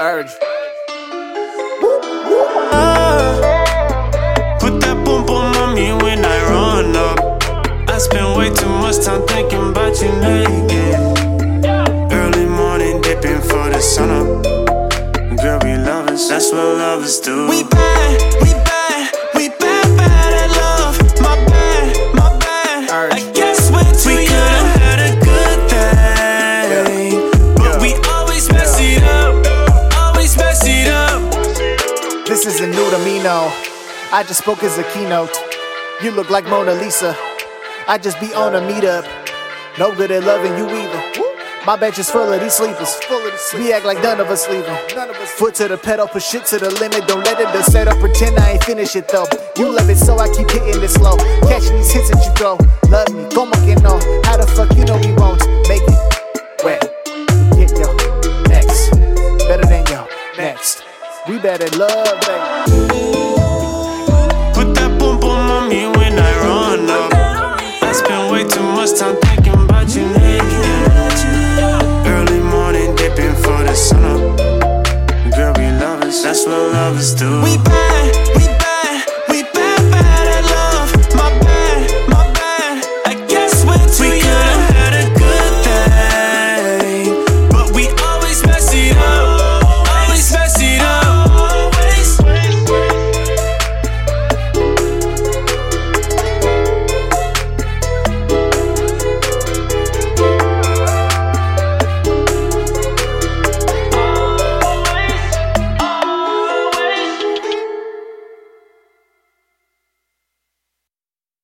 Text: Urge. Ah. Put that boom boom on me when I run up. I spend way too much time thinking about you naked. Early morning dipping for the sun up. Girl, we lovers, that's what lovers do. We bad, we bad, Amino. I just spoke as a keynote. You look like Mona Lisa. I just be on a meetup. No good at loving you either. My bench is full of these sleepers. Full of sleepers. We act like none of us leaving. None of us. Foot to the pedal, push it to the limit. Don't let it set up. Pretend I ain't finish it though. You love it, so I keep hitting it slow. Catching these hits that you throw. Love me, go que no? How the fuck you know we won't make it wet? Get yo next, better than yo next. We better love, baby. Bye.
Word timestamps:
Urge. 0.00 0.32
Ah. 2.72 3.36
Put 4.58 4.80
that 4.80 4.96
boom 5.04 5.26
boom 5.26 5.52
on 5.60 5.74
me 5.74 5.92
when 5.92 6.24
I 6.24 6.42
run 6.48 6.96
up. 6.96 7.20
I 7.86 7.98
spend 7.98 8.34
way 8.34 8.48
too 8.48 8.68
much 8.80 9.04
time 9.04 9.26
thinking 9.26 9.68
about 9.68 10.00
you 10.00 10.08
naked. 10.24 10.94
Early 12.10 12.46
morning 12.46 13.02
dipping 13.02 13.42
for 13.42 13.68
the 13.68 13.80
sun 13.80 14.08
up. 14.08 14.42
Girl, 15.36 15.58
we 15.64 15.76
lovers, 15.76 16.28
that's 16.30 16.50
what 16.50 16.64
lovers 16.78 17.20
do. 17.20 17.46
We 17.50 17.64
bad, 17.64 18.34
we 18.40 18.52
bad, 18.54 18.59
Amino. 32.90 33.50
I 34.12 34.24
just 34.26 34.40
spoke 34.40 34.62
as 34.62 34.78
a 34.78 34.84
keynote. 34.92 35.36
You 36.02 36.10
look 36.10 36.30
like 36.30 36.44
Mona 36.46 36.74
Lisa. 36.74 37.16
I 37.86 37.98
just 37.98 38.18
be 38.20 38.34
on 38.34 38.54
a 38.54 38.60
meetup. 38.60 39.06
No 39.78 39.94
good 39.94 40.10
at 40.10 40.24
loving 40.24 40.56
you 40.58 40.68
either. 40.68 41.30
My 41.66 41.76
bench 41.76 41.98
is 41.98 42.10
full 42.10 42.32
of 42.32 42.40
these 42.40 42.54
sleepers. 42.54 42.94
Full 43.04 43.18
of 43.18 43.38
sleepers. 43.38 43.66
We 43.66 43.72
act 43.72 43.84
like 43.84 44.02
none 44.02 44.18
of 44.18 44.28
us 44.28 44.48
leaving. 44.48 44.74
None 44.96 45.10
of 45.10 45.16
us. 45.16 45.30
Foot 45.32 45.54
to 45.56 45.68
the 45.68 45.76
pedal, 45.76 46.08
push 46.08 46.34
it 46.34 46.46
to 46.46 46.58
the 46.58 46.70
limit. 46.80 47.06
Don't 47.06 47.24
let 47.24 47.38
it 47.38 47.64
set 47.64 47.86
up. 47.86 47.98
Pretend 48.00 48.38
I 48.38 48.52
ain't 48.52 48.64
finish 48.64 48.96
it 48.96 49.08
though. 49.08 49.26
You 49.56 49.70
love 49.70 49.88
it, 49.88 49.96
so 49.96 50.18
I 50.18 50.28
keep 50.34 50.50
hitting 50.50 50.82
it 50.82 50.88
slow. 50.88 51.16
Catching 51.48 51.76
these 51.76 51.92
hits 51.92 52.10
that 52.10 52.24
you 52.24 52.32
throw. 52.34 52.56
Love 52.90 53.12
me, 53.14 53.28
go 53.34 53.46
que 53.64 53.76
no? 53.82 54.00
How 54.24 54.36
the 54.36 54.46
fuck 54.46 54.76
you 54.76 54.84
know 54.84 54.98
we 54.98 55.12
won't 55.14 55.40
make 55.68 55.82
it 55.86 56.64
wet? 56.64 56.82
Get 57.54 57.70
yo 57.78 57.94
next, 58.48 58.90
better 59.46 59.66
than 59.66 59.86
yo 59.86 60.08
next. 60.36 60.82
We 61.28 61.38
better 61.38 61.68
love, 61.78 62.20
baby. 62.22 62.49
Bye. 62.66 62.89